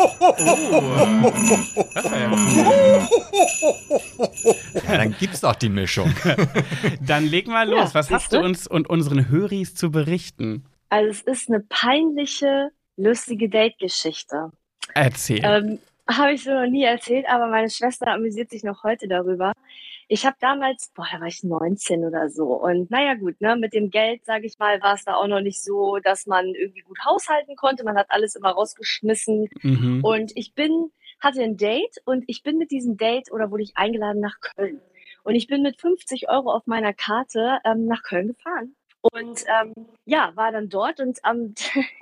Das 1.93 2.11
war 2.11 2.19
ja 2.19 2.31
cool. 2.31 3.07
Ja, 4.87 4.97
dann 4.97 5.15
gibt's 5.19 5.41
doch 5.41 5.55
die 5.55 5.69
Mischung. 5.69 6.11
dann 7.01 7.25
leg 7.25 7.47
mal 7.47 7.69
los. 7.69 7.89
Ja, 7.89 7.93
Was 7.93 8.09
hast 8.09 8.33
du 8.33 8.39
uns 8.39 8.65
und 8.67 8.89
unseren 8.89 9.29
Höris 9.29 9.75
zu 9.75 9.91
berichten? 9.91 10.65
Also 10.89 11.09
es 11.09 11.21
ist 11.21 11.49
eine 11.49 11.59
peinliche, 11.61 12.69
lustige 12.97 13.49
Date-Geschichte. 13.49 14.49
Erzähl. 14.93 15.41
Ähm, 15.43 15.79
Habe 16.09 16.33
ich 16.33 16.43
so 16.43 16.51
noch 16.51 16.67
nie 16.67 16.83
erzählt, 16.83 17.25
aber 17.29 17.47
meine 17.47 17.69
Schwester 17.69 18.07
amüsiert 18.07 18.49
sich 18.49 18.63
noch 18.63 18.83
heute 18.83 19.07
darüber. 19.07 19.53
Ich 20.13 20.27
habe 20.27 20.35
damals, 20.39 20.91
boah, 20.93 21.07
da 21.11 21.19
war 21.21 21.25
ich 21.25 21.41
19 21.41 22.05
oder 22.05 22.29
so. 22.29 22.53
Und 22.53 22.91
naja, 22.91 23.15
gut, 23.15 23.41
ne, 23.41 23.55
mit 23.55 23.73
dem 23.73 23.89
Geld, 23.89 24.23
sage 24.25 24.45
ich 24.45 24.59
mal, 24.59 24.79
war 24.79 24.93
es 24.93 25.03
da 25.05 25.15
auch 25.15 25.25
noch 25.25 25.41
nicht 25.41 25.63
so, 25.63 25.97
dass 25.97 26.27
man 26.27 26.45
irgendwie 26.53 26.81
gut 26.81 26.99
haushalten 27.03 27.55
konnte. 27.55 27.83
Man 27.83 27.97
hat 27.97 28.05
alles 28.09 28.35
immer 28.35 28.51
rausgeschmissen. 28.51 29.49
Mhm. 29.63 30.03
Und 30.03 30.31
ich 30.35 30.53
bin, 30.53 30.91
hatte 31.19 31.41
ein 31.41 31.57
Date 31.57 31.97
und 32.05 32.25
ich 32.27 32.43
bin 32.43 32.59
mit 32.59 32.69
diesem 32.69 32.95
Date 32.95 33.31
oder 33.31 33.49
wurde 33.49 33.63
ich 33.63 33.75
eingeladen 33.75 34.21
nach 34.21 34.39
Köln. 34.39 34.81
Und 35.23 35.33
ich 35.33 35.47
bin 35.47 35.63
mit 35.63 35.81
50 35.81 36.29
Euro 36.29 36.51
auf 36.51 36.67
meiner 36.67 36.93
Karte 36.93 37.57
ähm, 37.65 37.87
nach 37.87 38.03
Köln 38.03 38.27
gefahren. 38.27 38.75
Und 39.01 39.43
ähm, 39.47 39.73
ja, 40.05 40.31
war 40.35 40.51
dann 40.51 40.69
dort 40.69 40.99
und 40.99 41.17
ähm, 41.27 41.55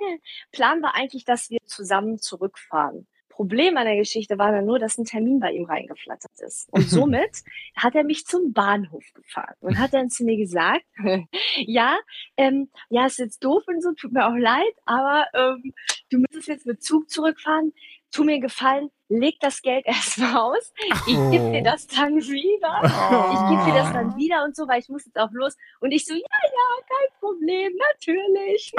Plan 0.52 0.82
war 0.82 0.96
eigentlich, 0.96 1.24
dass 1.24 1.48
wir 1.48 1.60
zusammen 1.64 2.18
zurückfahren. 2.18 3.06
Problem 3.32 3.78
an 3.78 3.86
der 3.86 3.96
Geschichte 3.96 4.38
war 4.38 4.52
dann 4.52 4.66
nur, 4.66 4.78
dass 4.78 4.98
ein 4.98 5.06
Termin 5.06 5.40
bei 5.40 5.52
ihm 5.52 5.64
reingeflattert 5.64 6.38
ist. 6.40 6.68
Und 6.70 6.82
somit 6.88 7.42
hat 7.74 7.94
er 7.94 8.04
mich 8.04 8.26
zum 8.26 8.52
Bahnhof 8.52 9.04
gefahren 9.14 9.54
und 9.60 9.78
hat 9.78 9.94
dann 9.94 10.10
zu 10.10 10.24
mir 10.24 10.36
gesagt, 10.36 10.84
ja, 11.56 11.98
ähm, 12.36 12.68
ja, 12.90 13.06
ist 13.06 13.18
jetzt 13.18 13.42
doof 13.42 13.64
und 13.66 13.82
so, 13.82 13.92
tut 13.92 14.12
mir 14.12 14.26
auch 14.26 14.36
leid, 14.36 14.74
aber 14.84 15.26
ähm, 15.34 15.72
du 16.10 16.18
müsstest 16.18 16.48
jetzt 16.48 16.66
mit 16.66 16.82
Zug 16.82 17.08
zurückfahren. 17.10 17.72
Tu 18.14 18.24
mir 18.24 18.40
gefallen, 18.40 18.90
leg 19.08 19.40
das 19.40 19.62
Geld 19.62 19.84
erstmal 19.86 20.36
aus. 20.36 20.72
Ich 21.06 21.16
oh. 21.16 21.30
gebe 21.30 21.50
dir 21.50 21.62
das 21.62 21.86
dann 21.86 22.16
wieder. 22.16 22.80
Oh. 22.82 23.32
Ich 23.32 23.50
gebe 23.50 23.64
dir 23.70 23.82
das 23.82 23.92
dann 23.92 24.16
wieder 24.18 24.44
und 24.44 24.54
so, 24.54 24.68
weil 24.68 24.80
ich 24.80 24.88
muss 24.90 25.06
jetzt 25.06 25.18
auch 25.18 25.30
los. 25.32 25.56
Und 25.80 25.92
ich 25.92 26.04
so, 26.04 26.12
ja, 26.12 26.20
ja, 26.20 26.84
kein 26.86 27.18
Problem, 27.20 27.72
natürlich. 27.92 28.72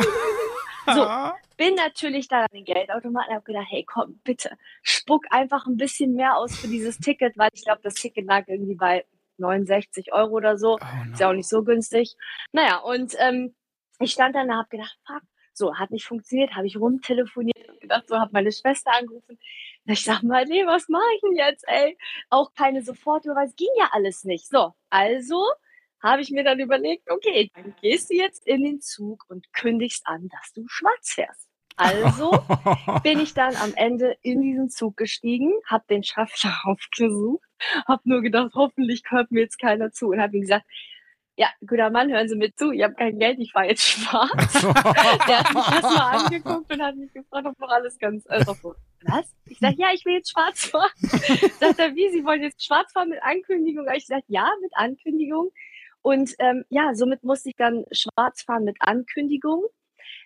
so, 0.85 1.31
bin 1.63 1.75
natürlich 1.75 2.27
da 2.27 2.41
an 2.41 2.49
den 2.53 2.65
Geldautomaten 2.65 3.29
und 3.29 3.35
habe 3.35 3.45
gedacht, 3.45 3.67
hey, 3.69 3.85
komm, 3.85 4.19
bitte, 4.25 4.57
spuck 4.81 5.23
einfach 5.29 5.65
ein 5.65 5.77
bisschen 5.77 6.13
mehr 6.13 6.35
aus 6.35 6.57
für 6.57 6.67
dieses 6.67 6.97
Ticket, 6.97 7.37
weil 7.37 7.49
ich 7.53 7.63
glaube, 7.63 7.79
das 7.81 7.93
Ticket 7.93 8.25
lag 8.25 8.49
irgendwie 8.49 8.75
bei 8.75 9.05
69 9.37 10.11
Euro 10.11 10.31
oder 10.35 10.57
so. 10.57 10.73
Oh, 10.73 11.05
no. 11.05 11.13
Ist 11.13 11.21
ja 11.21 11.29
auch 11.29 11.33
nicht 11.33 11.47
so 11.47 11.63
günstig. 11.63 12.17
Naja, 12.51 12.79
und 12.79 13.15
ähm, 13.17 13.55
ich 13.99 14.11
stand 14.11 14.35
dann 14.35 14.49
da, 14.49 14.55
habe 14.55 14.67
gedacht, 14.67 14.97
fuck, 15.07 15.21
so, 15.53 15.73
hat 15.77 15.91
nicht 15.91 16.05
funktioniert, 16.05 16.53
habe 16.53 16.67
ich 16.67 16.75
rumtelefoniert 16.75 17.69
und 17.69 17.79
gedacht, 17.79 18.09
so, 18.09 18.17
habe 18.19 18.31
meine 18.33 18.51
Schwester 18.51 18.91
angerufen. 18.99 19.39
Ich 19.85 20.03
sag 20.03 20.21
mal, 20.21 20.43
nee, 20.43 20.65
was 20.65 20.89
mache 20.89 21.03
ich 21.15 21.21
denn 21.21 21.37
jetzt, 21.37 21.63
ey? 21.69 21.97
Auch 22.29 22.53
keine 22.53 22.83
Soforthörer, 22.83 23.43
es 23.45 23.55
ging 23.55 23.71
ja 23.77 23.87
alles 23.93 24.25
nicht. 24.25 24.49
So, 24.49 24.73
also 24.89 25.45
habe 26.01 26.21
ich 26.21 26.29
mir 26.29 26.43
dann 26.43 26.59
überlegt, 26.59 27.09
okay, 27.09 27.49
dann 27.55 27.73
gehst 27.81 28.09
du 28.09 28.15
jetzt 28.15 28.45
in 28.45 28.63
den 28.63 28.81
Zug 28.81 29.23
und 29.29 29.53
kündigst 29.53 30.05
an, 30.05 30.27
dass 30.27 30.51
du 30.51 30.67
schwarz 30.67 31.13
fährst. 31.13 31.52
Also 31.75 32.31
bin 33.03 33.19
ich 33.19 33.33
dann 33.33 33.55
am 33.55 33.73
Ende 33.75 34.15
in 34.21 34.41
diesen 34.41 34.69
Zug 34.69 34.97
gestiegen, 34.97 35.51
habe 35.65 35.85
den 35.89 36.03
Schaffner 36.03 36.55
aufgesucht, 36.63 37.43
habe 37.87 38.01
nur 38.05 38.21
gedacht, 38.21 38.51
hoffentlich 38.55 39.03
hört 39.09 39.31
mir 39.31 39.41
jetzt 39.41 39.59
keiner 39.59 39.91
zu 39.91 40.09
und 40.09 40.21
habe 40.21 40.37
ihm 40.37 40.41
gesagt, 40.41 40.65
ja, 41.35 41.47
guter 41.65 41.89
Mann, 41.89 42.11
hören 42.11 42.27
Sie 42.27 42.35
mir 42.35 42.53
zu, 42.53 42.71
ich 42.71 42.83
habe 42.83 42.93
kein 42.93 43.17
Geld, 43.17 43.39
ich 43.39 43.51
fahre 43.51 43.67
jetzt 43.67 43.81
schwarz. 43.81 44.53
Der 45.27 45.39
hat 45.39 45.53
mich 45.53 45.67
erstmal 45.67 46.17
angeguckt 46.17 46.71
und 46.71 46.81
hat 46.81 46.95
mich 46.95 47.11
gefragt, 47.11 47.47
ob 47.47 47.59
noch 47.59 47.69
alles 47.69 47.97
ganz, 47.97 48.27
also 48.27 48.53
so, 48.53 48.75
was? 49.01 49.33
Ich 49.45 49.57
sage, 49.57 49.75
ja, 49.79 49.87
ich 49.93 50.05
will 50.05 50.13
jetzt 50.13 50.29
schwarz 50.29 50.65
fahren. 50.65 50.91
Sagt 51.59 51.79
er, 51.79 51.95
wie, 51.95 52.09
Sie 52.11 52.23
wollen 52.23 52.43
jetzt 52.43 52.63
schwarz 52.63 52.91
fahren 52.91 53.09
mit 53.09 53.21
Ankündigung? 53.23 53.87
Ich 53.95 54.05
sage, 54.05 54.23
ja, 54.27 54.47
mit 54.61 54.71
Ankündigung. 54.75 55.51
Und 56.03 56.35
ähm, 56.39 56.65
ja, 56.69 56.93
somit 56.93 57.23
musste 57.23 57.49
ich 57.49 57.55
dann 57.55 57.85
schwarz 57.91 58.43
fahren 58.43 58.65
mit 58.65 58.77
Ankündigung. 58.79 59.63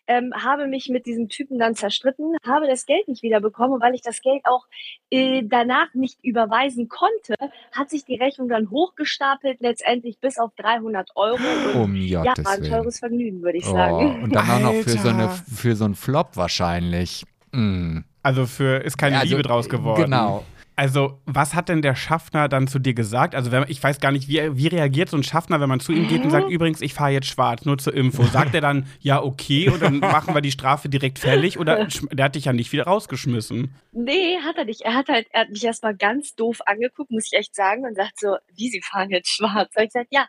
Ähm, 0.07 0.33
habe 0.35 0.67
mich 0.67 0.89
mit 0.89 1.05
diesem 1.05 1.29
Typen 1.29 1.59
dann 1.59 1.75
zerstritten, 1.75 2.35
habe 2.45 2.67
das 2.67 2.85
Geld 2.85 3.07
nicht 3.07 3.23
wiederbekommen 3.23 3.73
und 3.73 3.81
weil 3.81 3.93
ich 3.93 4.01
das 4.01 4.21
Geld 4.21 4.41
auch 4.45 4.65
äh, 5.11 5.43
danach 5.45 5.93
nicht 5.93 6.17
überweisen 6.23 6.87
konnte, 6.89 7.35
hat 7.71 7.89
sich 7.89 8.05
die 8.05 8.15
Rechnung 8.15 8.49
dann 8.49 8.69
hochgestapelt, 8.69 9.59
letztendlich 9.61 10.19
bis 10.19 10.37
auf 10.39 10.51
300 10.57 11.09
Euro. 11.15 11.37
Um 11.75 11.95
ja, 11.95 12.23
Gottes 12.23 12.45
war 12.45 12.53
ein 12.53 12.61
Willen. 12.61 12.71
teures 12.71 12.99
Vergnügen, 12.99 13.41
würde 13.41 13.57
ich 13.57 13.67
Oh, 13.67 13.73
sagen. 13.73 14.23
und 14.23 14.33
dann 14.35 14.49
auch 14.49 14.59
noch 14.59 14.73
für 14.73 14.89
so, 14.97 15.09
eine, 15.09 15.29
für 15.29 15.75
so 15.75 15.85
einen 15.85 15.95
Flop 15.95 16.35
wahrscheinlich. 16.35 17.25
Mm. 17.51 17.99
Also 18.23 18.45
für 18.45 18.77
ist 18.83 18.97
keine 18.97 19.19
Also, 19.19 19.29
Liebe 19.35 19.41
draus 19.47 19.69
geworden. 19.69 20.03
Genau. 20.03 20.43
Also, 20.79 21.19
was 21.25 21.55
hat 21.55 21.69
denn 21.69 21.81
der 21.81 21.95
Schaffner 21.95 22.47
dann 22.47 22.67
zu 22.67 22.77
dir 22.77 22.93
gesagt? 22.93 23.33
Also, 23.33 23.51
wenn, 23.51 23.65
ich 23.67 23.81
weiß 23.81 23.99
gar 23.99 24.11
nicht, 24.11 24.27
wie, 24.27 24.55
wie 24.55 24.67
reagiert 24.67 25.09
so 25.09 25.17
ein 25.17 25.23
Schaffner, 25.23 25.59
wenn 25.59 25.67
man 25.67 25.79
zu 25.79 25.91
ihm 25.91 26.07
geht 26.07 26.23
und 26.23 26.29
sagt, 26.29 26.51
übrigens, 26.51 26.81
ich 26.81 26.93
fahre 26.93 27.09
jetzt 27.09 27.25
schwarz, 27.25 27.65
nur 27.65 27.79
zur 27.79 27.95
Info. 27.95 28.23
Sagt 28.23 28.53
er 28.53 28.61
dann, 28.61 28.85
ja, 28.99 29.23
okay, 29.23 29.69
und 29.69 29.81
dann 29.81 29.97
machen 29.97 30.35
wir 30.35 30.41
die 30.41 30.51
Strafe 30.51 30.87
direkt 30.87 31.17
fällig? 31.17 31.57
Oder 31.57 31.87
der 32.11 32.25
hat 32.25 32.35
dich 32.35 32.45
ja 32.45 32.53
nicht 32.53 32.71
wieder 32.73 32.83
rausgeschmissen? 32.83 33.73
Nee, 33.91 34.37
hat 34.45 34.57
er 34.57 34.65
nicht. 34.65 34.81
Er 34.81 34.93
hat 34.93 35.09
halt, 35.09 35.25
er 35.31 35.41
hat 35.41 35.49
mich 35.49 35.63
erstmal 35.63 35.95
ganz 35.95 36.35
doof 36.35 36.59
angeguckt, 36.67 37.09
muss 37.09 37.25
ich 37.31 37.39
echt 37.39 37.55
sagen, 37.55 37.83
und 37.83 37.95
sagt 37.95 38.19
so, 38.19 38.37
wie, 38.53 38.69
Sie 38.69 38.83
fahren 38.83 39.09
jetzt 39.09 39.29
schwarz? 39.29 39.71
Da 39.73 39.81
hab 39.81 39.87
ich 39.87 39.93
gesagt, 39.93 40.09
ja, 40.11 40.27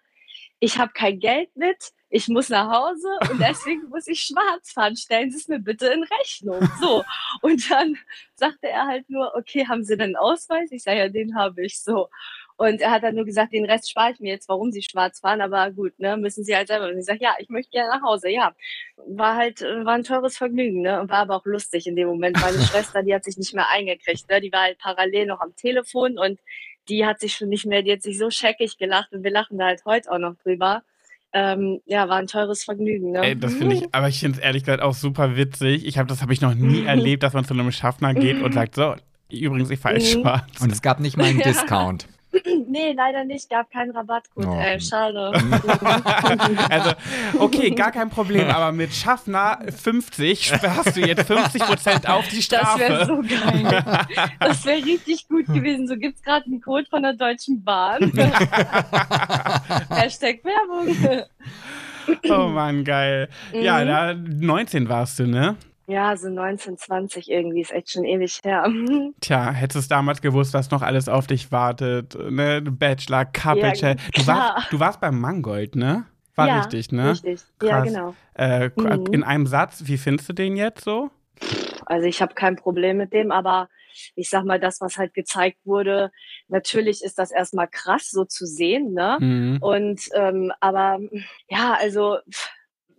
ich 0.61 0.79
habe 0.79 0.93
kein 0.95 1.19
Geld 1.19 1.51
mit, 1.57 1.93
ich 2.11 2.29
muss 2.29 2.49
nach 2.49 2.71
Hause 2.71 3.09
und 3.31 3.41
deswegen 3.41 3.89
muss 3.89 4.07
ich 4.07 4.21
schwarz 4.21 4.73
fahren. 4.73 4.97
Stellen 4.97 5.31
Sie 5.31 5.37
es 5.37 5.49
mir 5.49 5.59
bitte 5.59 5.89
in 5.89 6.05
Rechnung. 6.05 6.61
So. 6.81 7.05
Und 7.43 7.71
dann 7.71 7.97
sagte 8.35 8.69
er 8.69 8.87
halt 8.87 9.11
nur, 9.11 9.35
okay, 9.35 9.67
haben 9.69 9.85
Sie 9.85 9.97
denn 9.97 10.07
einen 10.07 10.17
Ausweis? 10.17 10.73
Ich 10.73 10.83
sage, 10.83 10.99
ja, 10.99 11.09
den 11.09 11.37
habe 11.37 11.65
ich 11.65 11.81
so. 11.81 12.09
Und 12.57 12.81
er 12.81 12.91
hat 12.91 13.05
dann 13.05 13.15
nur 13.15 13.25
gesagt, 13.25 13.53
den 13.53 13.67
Rest 13.67 13.89
spare 13.89 14.13
ich 14.13 14.21
mir 14.21 14.33
jetzt, 14.33 14.49
warum 14.49 14.73
Sie 14.73 14.83
schwarz 14.83 15.21
fahren, 15.21 15.41
aber 15.41 15.71
gut, 15.71 15.97
ne, 16.01 16.17
müssen 16.17 16.43
Sie 16.43 16.57
halt 16.57 16.67
selber. 16.67 16.89
Und 16.89 16.99
ich 16.99 17.05
sage, 17.05 17.21
ja, 17.23 17.37
ich 17.39 17.49
möchte 17.51 17.71
gerne 17.71 17.91
nach 17.91 18.03
Hause, 18.03 18.31
ja. 18.31 18.53
War 19.07 19.37
halt, 19.37 19.63
äh, 19.63 19.85
war 19.85 19.95
ein 19.95 20.03
teures 20.03 20.37
Vergnügen, 20.37 20.83
ne, 20.83 21.01
und 21.01 21.09
war 21.09 21.19
aber 21.19 21.37
auch 21.37 21.47
lustig 21.47 21.87
in 21.87 21.95
dem 21.95 22.09
Moment. 22.09 22.41
Meine 22.41 22.59
Schwester, 22.63 23.05
die 23.05 23.15
hat 23.15 23.23
sich 23.23 23.37
nicht 23.37 23.55
mehr 23.55 23.69
eingekriegt, 23.69 24.29
ne, 24.29 24.41
die 24.41 24.51
war 24.51 24.63
halt 24.63 24.79
parallel 24.79 25.27
noch 25.27 25.41
am 25.41 25.55
Telefon 25.55 26.19
und 26.19 26.41
die 26.89 27.07
hat 27.07 27.21
sich 27.21 27.35
schon 27.35 27.49
nicht 27.49 27.67
mehr, 27.67 27.83
die 27.83 27.93
hat 27.93 28.03
sich 28.03 28.19
so 28.19 28.29
scheckig 28.29 28.77
gelacht 28.77 29.13
und 29.13 29.23
wir 29.23 29.31
lachen 29.31 29.59
da 29.59 29.67
halt 29.67 29.85
heute 29.85 30.11
auch 30.11 30.19
noch 30.19 30.35
drüber. 30.43 30.83
Ähm, 31.33 31.81
ja, 31.85 32.09
war 32.09 32.17
ein 32.17 32.27
teures 32.27 32.65
Vergnügen, 32.65 33.13
ne. 33.13 33.21
Ey, 33.23 33.39
das 33.39 33.55
finde 33.55 33.77
ich, 33.77 33.85
aber 33.93 34.09
ich 34.09 34.19
finde 34.21 34.39
es 34.39 34.45
ehrlich 34.45 34.63
gesagt 34.65 34.83
auch 34.83 34.95
super 34.95 35.37
witzig. 35.37 35.85
Ich 35.87 35.99
habe 35.99 36.09
das 36.09 36.23
habe 36.23 36.33
ich 36.33 36.41
noch 36.41 36.55
nie 36.55 36.83
erlebt, 36.87 37.23
dass 37.23 37.35
man 37.35 37.45
zu 37.45 37.53
einem 37.55 37.71
Schaffner 37.71 38.15
geht 38.15 38.41
und 38.43 38.55
sagt, 38.55 38.75
so, 38.75 38.95
übrigens, 39.31 39.69
ich 39.71 39.79
fahre 39.79 39.97
jetzt 39.97 40.17
Mhm. 40.17 40.23
schwarz. 40.23 40.61
Und 40.61 40.73
es 40.73 40.81
gab 40.81 41.01
nicht 41.01 41.17
mal 41.19 41.25
einen. 41.27 41.39
Discount. 41.43 42.09
Nee, 42.69 42.93
leider 42.93 43.25
nicht, 43.25 43.49
gab 43.51 43.71
keinen 43.71 43.91
Rabattcode. 43.93 44.47
Oh. 44.47 44.59
Äh, 44.59 44.81
schade. 44.81 45.33
Also, 46.71 46.93
okay, 47.39 47.71
gar 47.71 47.91
kein 47.93 48.11
Problem, 48.11 48.49
aber 48.49 48.73
mit 48.73 48.95
Schaffner 48.95 49.59
50 49.75 50.53
hast 50.63 50.97
du 50.97 51.01
jetzt 51.01 51.31
50% 51.31 52.07
auf 52.07 52.29
die 52.29 52.47
Das 52.49 52.79
wäre 52.79 53.05
Strafe. 53.05 53.07
so 53.07 53.23
geil. 53.23 53.85
Das 54.41 54.65
wäre 54.67 54.85
richtig 54.85 55.29
gut 55.29 55.47
gewesen. 55.47 55.87
So 55.89 55.97
gibt's 55.97 56.23
gerade 56.23 56.45
einen 56.47 56.61
Code 56.61 56.87
von 56.91 57.03
der 57.03 57.15
Deutschen 57.15 57.63
Bahn. 57.65 58.13
Hashtag 59.91 60.41
Werbung. 60.45 61.27
oh 62.31 62.49
Mann, 62.49 62.85
geil. 62.85 63.29
Ja, 63.53 63.81
Mhm. 63.81 63.87
da 63.89 64.15
19 64.15 64.89
warst 64.89 65.19
du, 65.19 65.27
ne? 65.27 65.57
Ja, 65.89 66.15
so 66.19 66.29
1920 66.29 67.31
irgendwie 67.31 67.63
ist 67.63 67.73
echt 67.73 67.91
schon 67.91 68.05
ewig 68.05 68.41
her. 68.45 68.71
Tja, 69.23 69.51
hättest 69.51 69.91
du 69.91 69.95
damals 69.95 70.21
gewusst, 70.21 70.53
was 70.53 70.71
noch 70.71 70.83
alles 70.83 71.09
auf 71.09 71.27
dich 71.27 71.51
wartet, 71.51 72.15
ne? 72.31 72.61
Bachelor, 72.61 73.25
Couple 73.25 73.73
Ja. 73.75 73.95
Du 74.15 74.27
warst, 74.27 74.73
du 74.73 74.81
warst 74.81 75.01
beim 75.01 75.19
Mangold, 75.19 75.77
ne? 75.77 76.05
War 76.35 76.47
ja, 76.47 76.59
richtig, 76.59 76.93
ne? 76.93 77.13
Richtig. 77.13 77.41
Ja, 77.63 77.81
Krass. 77.81 77.89
genau. 77.89 78.15
Äh, 78.35 78.71
Mhm. 78.77 79.07
In 79.13 79.25
einem 79.25 79.47
Satz, 79.47 79.85
wie 79.87 79.97
findest 79.97 80.29
du 80.29 80.35
den 80.35 80.57
jetzt 80.57 80.85
so? 80.85 81.11
Also 81.87 82.07
ich 82.07 82.21
habe 82.21 82.35
kein 82.35 82.57
Problem 82.57 82.99
mit 82.99 83.15
dem, 83.15 83.33
aber 83.33 83.71
ich 84.15 84.29
sag 84.29 84.45
mal, 84.45 84.61
das, 84.61 84.83
was 84.83 84.99
halt 84.99 85.15
gezeigt 85.15 85.59
wurde, 85.65 86.11
natürlich 86.49 87.03
ist 87.03 87.19
das 87.19 87.31
erstmal 87.31 87.67
krass, 87.67 88.11
so 88.11 88.27
zu 88.27 88.45
sehen, 88.45 88.93
ne? 88.93 89.17
Mhm. 89.21 89.59
Und 89.63 90.03
ähm, 90.15 90.53
aber 90.61 90.99
ja, 91.49 91.77
also 91.81 92.19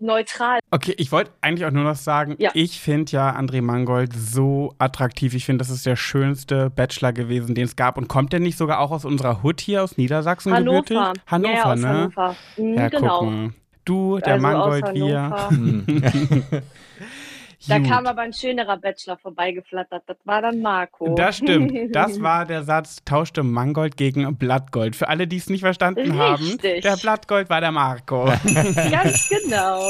neutral. 0.02 0.60
Okay, 0.72 0.94
ich 0.98 1.12
wollte 1.12 1.32
eigentlich 1.42 1.66
auch 1.66 1.72
nur 1.72 1.84
noch 1.84 1.96
sagen, 1.96 2.36
Ja. 2.40 2.52
ich 2.54 2.80
finde 2.80 3.12
ja 3.12 3.36
André 3.36 3.62
Mangold 3.62 4.14
so 4.14 4.74
attraktiv. 4.78 5.34
Ich 5.34 5.46
finde, 5.46 5.60
das 5.64 5.70
ist 5.70 5.86
der 5.86 5.96
schönste 5.96 6.70
Bachelor 6.70 7.14
gewesen, 7.14 7.56
den 7.56 7.66
es 7.66 7.76
gab. 7.76 7.98
Und 7.98 8.08
kommt 8.08 8.34
der 8.34 8.40
nicht 8.40 8.58
sogar 8.58 8.80
auch 8.80 8.92
aus 8.92 9.06
unserer 9.06 9.44
Hood 9.44 9.62
hier, 9.62 9.84
aus 9.84 9.98
Niedersachsen 9.98 10.54
gebürtig? 10.56 10.98
Hannover. 10.98 11.14
Hannover, 11.28 11.54
ja, 11.54 11.64
aus 11.74 11.80
ne? 11.80 11.88
Hannover. 11.88 12.36
Mhm, 12.58 12.74
Ja, 12.76 12.90
genau. 12.90 13.20
guck 13.20 13.30
mal. 13.32 13.50
Du, 13.86 14.20
der 14.20 14.34
Also 14.34 14.42
Mangold, 14.48 14.94
wir. 14.94 16.62
Da 17.68 17.78
Gut. 17.78 17.88
kam 17.90 18.08
aber 18.08 18.22
ein 18.22 18.32
schönerer 18.34 18.78
Bachelor 18.78 19.18
vorbeigeflattert. 19.18 20.04
Das 20.08 20.18
war 20.24 20.42
dann 20.42 20.62
Marco. 20.62 21.14
Das 21.16 21.38
stimmt. 21.38 21.94
Das 21.94 22.22
war 22.22 22.46
der 22.46 22.64
Satz, 22.64 22.98
tauschte 23.04 23.44
Mangold 23.44 23.98
gegen 23.98 24.36
Blattgold. 24.38 24.96
Für 24.96 25.10
alle, 25.10 25.28
die 25.28 25.38
es 25.38 25.50
nicht 25.50 25.62
verstanden 25.62 26.18
haben, 26.18 26.44
Richtig. 26.44 26.84
der 26.84 26.96
Blattgold 26.96 27.50
war 27.50 27.60
der 27.60 27.72
Marco. 27.72 28.26
Ganz 28.92 29.30
genau. 29.30 29.82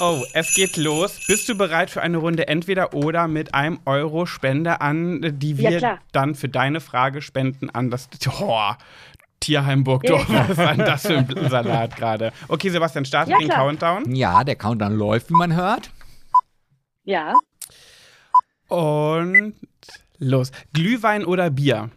Oh, 0.00 0.22
es 0.32 0.54
geht 0.54 0.76
los. 0.78 1.20
Bist 1.26 1.48
du 1.48 1.54
bereit 1.56 1.90
für 1.90 2.00
eine 2.00 2.16
Runde 2.16 2.48
entweder 2.48 2.94
oder 2.94 3.28
mit 3.28 3.54
einem 3.54 3.78
Euro 3.84 4.24
Spende 4.24 4.80
an, 4.80 5.20
die 5.38 5.52
Ja, 5.52 5.70
wir 5.70 5.78
klar. 5.78 5.98
dann 6.12 6.34
für 6.34 6.48
deine 6.48 6.80
Frage 6.80 7.20
spenden 7.20 7.68
an 7.68 7.90
das 7.90 8.08
oh, 8.40 8.70
Tierheim 9.40 9.84
Burgdorf? 9.84 10.26
Ja. 10.30 10.46
Was 10.48 10.56
war 10.56 10.74
denn 10.74 10.86
das 10.86 11.02
für 11.06 11.18
ein 11.18 11.48
Salat 11.50 11.96
gerade? 11.96 12.32
Okay, 12.48 12.70
Sebastian, 12.70 13.04
starte 13.04 13.32
Ja, 13.32 13.38
den 13.38 13.48
klar. 13.48 13.66
Countdown. 13.66 14.14
Ja, 14.14 14.44
der 14.44 14.56
Countdown 14.56 14.96
läuft, 14.96 15.28
wie 15.28 15.34
man 15.34 15.54
hört. 15.54 15.90
Ja, 17.04 17.34
Und 18.68 19.54
los. 20.18 20.52
Glühwein 20.72 21.24
oder 21.24 21.50
Bier? 21.50 21.90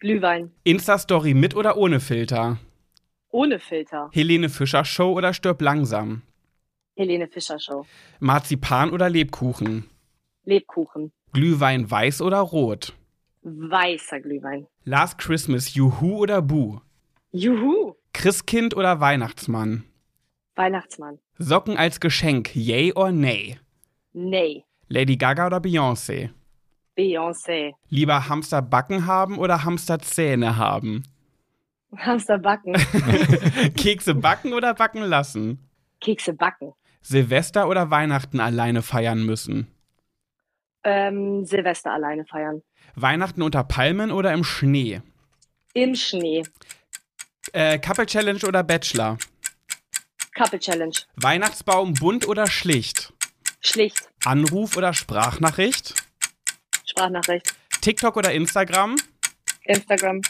Glühwein. 0.00 0.50
Insta-Story 0.64 1.34
mit 1.34 1.54
oder 1.54 1.76
ohne 1.76 2.00
Filter? 2.00 2.58
Ohne 3.30 3.58
Filter. 3.58 4.08
Helene 4.12 4.48
Fischer 4.48 4.84
Show 4.84 5.12
oder 5.12 5.32
stirb 5.34 5.60
langsam? 5.62 6.22
Helene 6.96 7.28
Fischer 7.28 7.58
Show. 7.58 7.86
Marzipan 8.20 8.90
oder 8.90 9.08
Lebkuchen? 9.08 9.88
Lebkuchen. 10.44 11.12
Glühwein 11.32 11.90
weiß 11.90 12.20
oder 12.22 12.40
rot? 12.40 12.94
Weißer 13.42 14.20
Glühwein. 14.20 14.66
Last 14.84 15.18
Christmas 15.18 15.74
Juhu 15.74 16.18
oder 16.18 16.42
Bu? 16.42 16.80
Juhu. 17.32 17.94
Christkind 18.12 18.76
oder 18.76 19.00
Weihnachtsmann? 19.00 19.84
Weihnachtsmann. 20.54 21.18
Socken 21.38 21.76
als 21.76 21.98
Geschenk, 22.00 22.54
yay 22.54 22.92
or 22.92 23.10
nay? 23.10 23.58
Nee. 24.12 24.64
Lady 24.88 25.16
Gaga 25.16 25.46
oder 25.46 25.58
Beyoncé? 25.58 26.30
Beyoncé. 26.96 27.74
Lieber 27.88 28.28
Hamster 28.28 28.60
Backen 28.62 29.06
haben 29.06 29.38
oder 29.38 29.64
Hamster 29.64 29.98
Zähne 29.98 30.56
haben? 30.56 31.04
Hamster 31.96 32.38
backen. 32.38 32.74
Kekse 33.76 34.14
backen 34.14 34.52
oder 34.54 34.74
backen 34.74 35.02
lassen? 35.02 35.58
Kekse 36.00 36.32
backen. 36.32 36.72
Silvester 37.02 37.68
oder 37.68 37.90
Weihnachten 37.90 38.40
alleine 38.40 38.82
feiern 38.82 39.24
müssen? 39.24 39.66
Ähm, 40.84 41.44
Silvester 41.44 41.92
alleine 41.92 42.24
feiern. 42.24 42.62
Weihnachten 42.94 43.42
unter 43.42 43.64
Palmen 43.64 44.10
oder 44.10 44.32
im 44.32 44.44
Schnee? 44.44 45.00
Im 45.74 45.94
Schnee. 45.94 46.44
Äh, 47.52 47.78
Couple 47.78 48.06
Challenge 48.06 48.40
oder 48.46 48.62
Bachelor? 48.62 49.18
Couple 50.34 50.58
Challenge. 50.58 50.94
Weihnachtsbaum 51.16 51.94
bunt 51.94 52.26
oder 52.26 52.46
schlicht? 52.46 53.11
Schlicht. 53.64 54.08
Anruf 54.24 54.76
oder 54.76 54.92
Sprachnachricht? 54.92 55.94
Sprachnachricht. 56.84 57.54
TikTok 57.80 58.16
oder 58.16 58.32
Instagram? 58.32 58.96
Instagram. 59.64 60.20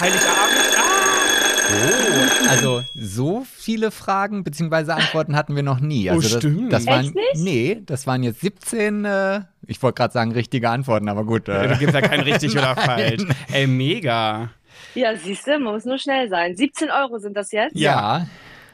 Heiligabend? 0.00 0.76
Ah! 0.78 0.82
Oh, 1.68 2.48
also 2.48 2.84
so 2.94 3.44
viele 3.56 3.90
Fragen 3.90 4.44
bzw. 4.44 4.92
Antworten 4.92 5.34
hatten 5.34 5.56
wir 5.56 5.64
noch 5.64 5.80
nie. 5.80 6.08
Oh, 6.08 6.14
Also 6.14 6.28
das, 6.28 6.38
stimmt. 6.38 6.72
Das 6.72 6.86
waren, 6.86 7.06
Echt 7.06 7.14
nicht? 7.16 7.34
Nee, 7.38 7.82
das 7.84 8.06
waren 8.06 8.22
jetzt 8.22 8.40
17, 8.40 9.04
äh, 9.04 9.40
ich 9.66 9.82
wollte 9.82 9.96
gerade 9.96 10.12
sagen 10.12 10.30
richtige 10.30 10.70
Antworten, 10.70 11.08
aber 11.08 11.24
gut. 11.24 11.48
Da 11.48 11.64
Äh, 11.64 11.76
gibt's 11.78 11.94
ja 11.94 12.02
kein 12.02 12.20
richtig 12.20 12.52
oder 12.56 12.76
falsch. 12.76 13.24
Ey, 13.52 13.66
mega. 13.66 14.50
Ja, 14.94 15.16
siehst 15.16 15.48
du, 15.48 15.58
man 15.58 15.74
muss 15.74 15.84
nur 15.84 15.98
schnell 15.98 16.28
sein. 16.28 16.56
17 16.56 16.88
Euro 16.90 17.18
sind 17.18 17.36
das 17.36 17.50
jetzt? 17.50 17.74
ja. 17.74 18.18
Ja, 18.20 18.26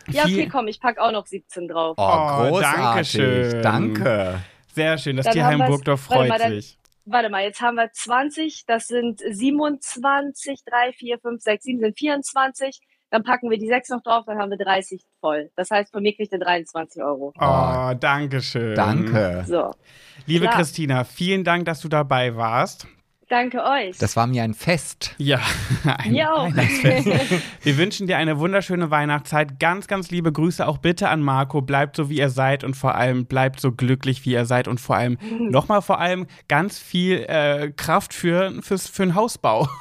okay, 0.08 0.26
Viel- 0.26 0.48
komm, 0.48 0.68
ich 0.68 0.80
pack 0.80 0.98
auch 0.98 1.12
noch 1.12 1.26
17 1.26 1.68
drauf. 1.68 1.94
Oh, 1.98 2.02
Oh, 2.02 2.48
großartig. 2.50 2.82
Dankeschön. 3.12 3.62
Danke. 3.62 4.38
Sehr 4.74 4.98
schön, 4.98 5.16
das 5.16 5.26
Tierheim 5.26 5.58
Burgdorf 5.66 6.08
warte 6.08 6.20
freut 6.20 6.28
mal, 6.30 6.38
dann- 6.38 6.52
sich. 6.60 6.78
Warte 7.04 7.30
mal, 7.30 7.42
jetzt 7.42 7.60
haben 7.60 7.74
wir 7.76 7.90
20, 7.92 8.64
das 8.66 8.86
sind 8.86 9.20
27, 9.28 10.60
3, 10.64 10.92
4, 10.92 11.18
5, 11.18 11.42
6, 11.42 11.64
7 11.64 11.80
sind 11.80 11.98
24. 11.98 12.80
Dann 13.10 13.24
packen 13.24 13.50
wir 13.50 13.58
die 13.58 13.66
6 13.66 13.90
noch 13.90 14.02
drauf, 14.02 14.24
dann 14.26 14.38
haben 14.38 14.50
wir 14.50 14.56
30 14.56 15.02
voll. 15.20 15.50
Das 15.56 15.70
heißt, 15.70 15.92
von 15.92 16.02
mir 16.02 16.14
kriegt 16.14 16.32
ihr 16.32 16.38
23 16.38 17.02
Euro. 17.02 17.32
Oh, 17.38 17.92
danke 17.98 18.40
schön. 18.40 18.74
Danke. 18.74 19.44
So, 19.46 19.72
Liebe 20.26 20.46
Klar. 20.46 20.56
Christina, 20.58 21.04
vielen 21.04 21.42
Dank, 21.44 21.64
dass 21.66 21.80
du 21.80 21.88
dabei 21.88 22.36
warst. 22.36 22.86
Danke 23.32 23.64
euch. 23.64 23.96
Das 23.96 24.14
war 24.14 24.26
mir 24.26 24.42
ein 24.42 24.52
Fest. 24.52 25.14
Ja, 25.16 25.40
ein 25.86 26.12
Mir 26.12 26.30
auch. 26.34 26.44
Weihnachtsfest. 26.54 27.08
Wir 27.62 27.78
wünschen 27.78 28.06
dir 28.06 28.18
eine 28.18 28.38
wunderschöne 28.38 28.90
Weihnachtszeit. 28.90 29.58
Ganz, 29.58 29.86
ganz 29.86 30.10
liebe 30.10 30.30
Grüße 30.32 30.68
auch 30.68 30.76
bitte 30.76 31.08
an 31.08 31.22
Marco. 31.22 31.62
Bleibt 31.62 31.96
so, 31.96 32.10
wie 32.10 32.18
ihr 32.18 32.28
seid 32.28 32.62
und 32.62 32.74
vor 32.76 32.94
allem 32.94 33.24
bleibt 33.24 33.58
so 33.60 33.72
glücklich, 33.72 34.26
wie 34.26 34.32
ihr 34.32 34.44
seid 34.44 34.68
und 34.68 34.82
vor 34.82 34.96
allem, 34.96 35.16
nochmal 35.38 35.80
vor 35.80 35.98
allem, 35.98 36.26
ganz 36.48 36.78
viel 36.78 37.24
äh, 37.26 37.72
Kraft 37.74 38.12
für, 38.12 38.52
fürs, 38.60 38.86
für 38.86 39.04
einen 39.04 39.14
Hausbau. 39.14 39.66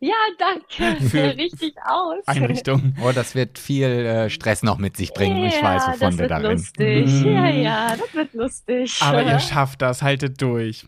Ja, 0.00 0.12
danke. 0.38 1.02
Für- 1.06 1.34
Richtig 1.38 1.72
aus. 1.82 2.18
Einrichtung. 2.26 2.94
Oh, 3.02 3.12
das 3.14 3.34
wird 3.34 3.58
viel 3.58 3.86
äh, 3.86 4.28
Stress 4.28 4.62
noch 4.62 4.76
mit 4.76 4.98
sich 4.98 5.14
bringen. 5.14 5.42
ich 5.46 5.54
Ja, 5.54 5.62
weiß, 5.62 5.82
wovon 5.86 5.98
das 6.00 6.14
du 6.16 6.18
wird 6.18 6.30
darin. 6.30 6.50
lustig. 6.50 7.06
Mhm. 7.24 7.32
Ja, 7.34 7.46
ja, 7.48 7.96
das 7.96 8.14
wird 8.14 8.34
lustig. 8.34 8.98
Aber 9.00 9.22
ihr 9.22 9.38
schafft 9.38 9.80
das, 9.80 10.02
haltet 10.02 10.42
durch. 10.42 10.84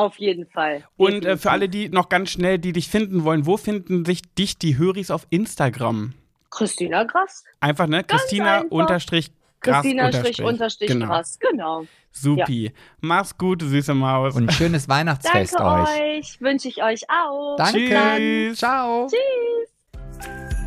Auf 0.00 0.18
jeden 0.18 0.46
Fall. 0.46 0.84
Und 0.96 1.24
äh, 1.26 1.36
für 1.36 1.50
alle, 1.50 1.68
die 1.68 1.90
noch 1.90 2.08
ganz 2.08 2.30
schnell, 2.30 2.58
die 2.58 2.72
dich 2.72 2.88
finden 2.88 3.24
wollen, 3.24 3.44
wo 3.44 3.56
finden 3.58 4.04
sich 4.06 4.22
dich 4.34 4.58
die 4.58 4.78
Höris 4.78 5.10
auf 5.10 5.26
Instagram? 5.30 6.14
Christina 6.50 7.04
Grass. 7.04 7.44
Einfach, 7.60 7.86
ne? 7.86 8.02
Christina 8.02 8.60
einfach. 8.60 8.70
unterstrich 8.70 9.30
Grass 9.60 9.82
Christina 9.82 10.10
Strich 10.10 10.42
unterstrich 10.42 10.88
Genau. 10.88 11.06
Grass. 11.06 11.38
Genau. 11.38 11.84
Supi. 12.12 12.72
Mach's 13.00 13.36
gut, 13.36 13.60
süße 13.62 13.92
Maus. 13.94 14.34
Und 14.34 14.48
ein 14.48 14.54
schönes 14.54 14.88
Weihnachtsfest 14.88 15.54
Danke 15.58 15.82
euch. 15.82 16.00
euch. 16.18 16.40
Wünsche 16.40 16.68
ich 16.68 16.82
euch 16.82 17.02
auch. 17.10 17.56
Danke. 17.56 18.16
Tschüss. 18.16 18.58
Ciao. 18.58 19.06
Tschüss. 19.08 20.59